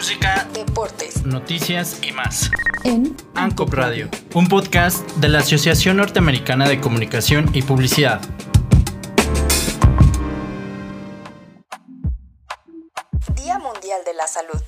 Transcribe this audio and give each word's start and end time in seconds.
música, 0.00 0.48
deportes, 0.54 1.26
noticias 1.26 2.00
y 2.02 2.12
más. 2.12 2.50
En 2.84 3.14
ANCOP 3.34 3.74
Radio, 3.74 4.08
un 4.32 4.48
podcast 4.48 5.06
de 5.16 5.28
la 5.28 5.40
Asociación 5.40 5.98
Norteamericana 5.98 6.66
de 6.66 6.80
Comunicación 6.80 7.50
y 7.52 7.60
Publicidad. 7.60 8.22
Día 13.34 13.58
Mundial 13.58 14.00
de 14.06 14.14
la 14.14 14.26
Salud. 14.26 14.62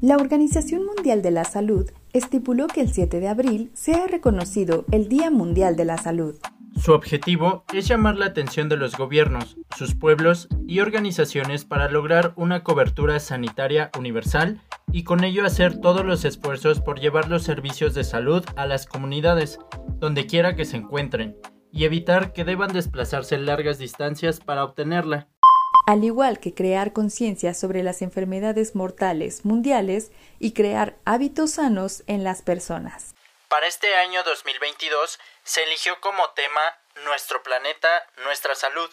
La 0.00 0.16
Organización 0.16 0.86
Mundial 0.86 1.20
de 1.20 1.32
la 1.32 1.44
Salud 1.44 1.90
estipuló 2.14 2.66
que 2.66 2.80
el 2.80 2.90
7 2.90 3.20
de 3.20 3.28
abril 3.28 3.70
sea 3.74 4.06
reconocido 4.06 4.86
el 4.90 5.10
Día 5.10 5.30
Mundial 5.30 5.76
de 5.76 5.84
la 5.84 5.98
Salud. 5.98 6.36
Su 6.76 6.92
objetivo 6.92 7.64
es 7.72 7.86
llamar 7.86 8.16
la 8.16 8.26
atención 8.26 8.68
de 8.68 8.76
los 8.76 8.96
gobiernos, 8.96 9.56
sus 9.76 9.94
pueblos 9.94 10.48
y 10.66 10.80
organizaciones 10.80 11.64
para 11.64 11.88
lograr 11.88 12.32
una 12.36 12.64
cobertura 12.64 13.20
sanitaria 13.20 13.90
universal 13.96 14.60
y 14.90 15.04
con 15.04 15.22
ello 15.22 15.44
hacer 15.44 15.80
todos 15.80 16.04
los 16.04 16.24
esfuerzos 16.24 16.80
por 16.80 17.00
llevar 17.00 17.28
los 17.28 17.44
servicios 17.44 17.94
de 17.94 18.04
salud 18.04 18.44
a 18.56 18.66
las 18.66 18.86
comunidades, 18.86 19.58
donde 19.98 20.26
quiera 20.26 20.56
que 20.56 20.64
se 20.64 20.76
encuentren, 20.76 21.36
y 21.70 21.84
evitar 21.84 22.32
que 22.32 22.44
deban 22.44 22.72
desplazarse 22.72 23.38
largas 23.38 23.78
distancias 23.78 24.40
para 24.40 24.64
obtenerla. 24.64 25.28
Al 25.86 26.04
igual 26.04 26.38
que 26.38 26.54
crear 26.54 26.92
conciencia 26.92 27.54
sobre 27.54 27.82
las 27.82 28.02
enfermedades 28.02 28.74
mortales 28.74 29.44
mundiales 29.44 30.12
y 30.38 30.52
crear 30.52 30.98
hábitos 31.04 31.52
sanos 31.52 32.04
en 32.06 32.24
las 32.24 32.42
personas. 32.42 33.14
Para 33.52 33.66
este 33.66 33.94
año 33.96 34.22
2022 34.24 35.18
se 35.44 35.62
eligió 35.64 35.92
como 36.00 36.22
tema 36.30 36.62
Nuestro 37.04 37.42
planeta, 37.42 37.86
nuestra 38.24 38.54
salud. 38.54 38.88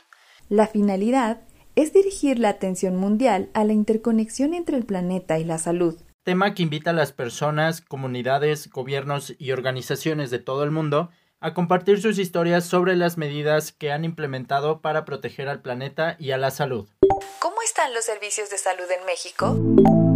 La 0.50 0.68
finalidad 0.68 1.40
es 1.78 1.94
dirigir 1.94 2.40
la 2.40 2.50
atención 2.50 2.98
mundial 2.98 3.50
a 3.54 3.64
la 3.64 3.72
interconexión 3.72 4.54
entre 4.54 4.76
el 4.76 4.86
planeta 4.86 5.40
y 5.40 5.46
la 5.46 5.60
salud. 5.60 5.96
Tema 6.26 6.54
que 6.54 6.64
invita 6.64 6.90
a 6.90 6.94
las 6.94 7.14
personas, 7.14 7.80
comunidades, 7.80 8.70
gobiernos 8.70 9.34
y 9.40 9.54
organizaciones 9.54 10.30
de 10.30 10.40
todo 10.40 10.66
el 10.66 10.72
mundo 10.72 11.10
a 11.40 11.54
compartir 11.54 12.02
sus 12.02 12.20
historias 12.20 12.66
sobre 12.66 12.98
las 12.98 13.18
medidas 13.18 13.72
que 13.72 13.94
han 13.94 14.04
implementado 14.04 14.82
para 14.82 15.06
proteger 15.06 15.48
al 15.48 15.62
planeta 15.62 16.18
y 16.20 16.32
a 16.32 16.38
la 16.38 16.52
salud. 16.52 16.90
¿Cómo 17.40 17.62
están 17.62 17.94
los 17.94 18.04
servicios 18.04 18.50
de 18.50 18.58
salud 18.58 18.92
en 18.92 19.06
México? 19.06 20.09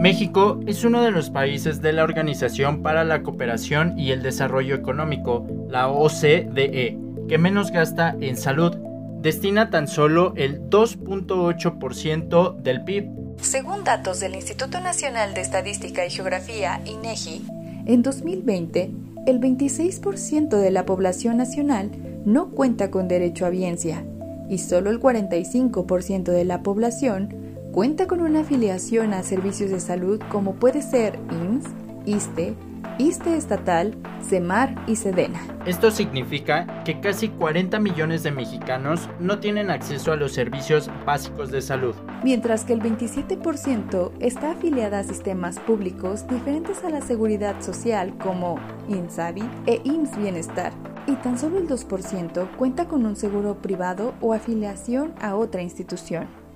México 0.00 0.58
es 0.66 0.82
uno 0.84 1.02
de 1.02 1.10
los 1.10 1.28
países 1.28 1.82
de 1.82 1.92
la 1.92 2.04
Organización 2.04 2.80
para 2.80 3.04
la 3.04 3.22
Cooperación 3.22 3.98
y 3.98 4.12
el 4.12 4.22
Desarrollo 4.22 4.74
Económico, 4.74 5.46
la 5.68 5.88
OCDE, 5.88 6.98
que 7.28 7.36
menos 7.36 7.70
gasta 7.70 8.16
en 8.18 8.38
salud. 8.38 8.74
Destina 9.20 9.68
tan 9.68 9.88
solo 9.88 10.32
el 10.36 10.70
2.8% 10.70 12.56
del 12.62 12.82
PIB. 12.82 13.10
Según 13.42 13.84
datos 13.84 14.20
del 14.20 14.36
Instituto 14.36 14.80
Nacional 14.80 15.34
de 15.34 15.42
Estadística 15.42 16.06
y 16.06 16.10
Geografía, 16.10 16.80
INEGI, 16.86 17.44
en 17.84 18.00
2020, 18.00 18.90
el 19.26 19.38
26% 19.38 20.48
de 20.48 20.70
la 20.70 20.86
población 20.86 21.36
nacional 21.36 21.90
no 22.24 22.52
cuenta 22.52 22.90
con 22.90 23.06
derecho 23.06 23.44
a 23.44 23.50
biencia 23.50 24.02
y 24.48 24.56
solo 24.56 24.88
el 24.88 24.98
45% 24.98 26.32
de 26.32 26.44
la 26.46 26.62
población 26.62 27.49
cuenta 27.72 28.08
con 28.08 28.20
una 28.20 28.40
afiliación 28.40 29.12
a 29.14 29.22
servicios 29.22 29.70
de 29.70 29.80
salud 29.80 30.20
como 30.28 30.54
puede 30.54 30.82
ser 30.82 31.18
IMSS, 31.30 31.68
ISTE, 32.04 32.54
ISTE 32.98 33.36
estatal, 33.36 33.96
CEMAR 34.28 34.74
y 34.86 34.96
SEDENA. 34.96 35.40
Esto 35.66 35.90
significa 35.90 36.82
que 36.84 37.00
casi 37.00 37.28
40 37.28 37.78
millones 37.78 38.22
de 38.24 38.32
mexicanos 38.32 39.08
no 39.20 39.38
tienen 39.38 39.70
acceso 39.70 40.12
a 40.12 40.16
los 40.16 40.32
servicios 40.32 40.90
básicos 41.06 41.50
de 41.50 41.62
salud. 41.62 41.94
Mientras 42.24 42.64
que 42.64 42.72
el 42.72 42.80
27% 42.80 44.12
está 44.18 44.50
afiliada 44.50 44.98
a 44.98 45.04
sistemas 45.04 45.60
públicos 45.60 46.26
diferentes 46.28 46.84
a 46.84 46.90
la 46.90 47.00
seguridad 47.00 47.60
social 47.62 48.16
como 48.18 48.58
INSABI 48.88 49.48
e 49.66 49.80
IMSS 49.84 50.18
Bienestar. 50.18 50.72
Y 51.06 51.14
tan 51.16 51.38
solo 51.38 51.58
el 51.58 51.68
2% 51.68 52.56
cuenta 52.56 52.86
con 52.86 53.06
un 53.06 53.16
seguro 53.16 53.62
privado 53.62 54.14
o 54.20 54.34
afiliación 54.34 55.14
a 55.20 55.36
otra 55.36 55.62
institución. 55.62 56.49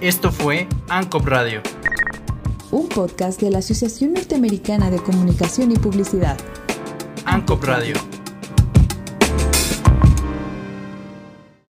Esto 0.00 0.32
fue 0.32 0.66
ANCOP 0.88 1.26
Radio. 1.26 1.60
Un 2.70 2.88
podcast 2.88 3.38
de 3.38 3.50
la 3.50 3.58
Asociación 3.58 4.14
Norteamericana 4.14 4.90
de 4.90 4.96
Comunicación 4.96 5.72
y 5.72 5.76
Publicidad. 5.76 6.38
ANCOP 7.26 7.62
Radio 7.64 8.09